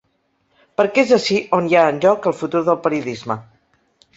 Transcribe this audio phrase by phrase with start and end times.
[0.81, 3.37] Perquè és ací on hi ha en joc el futur del periodisme.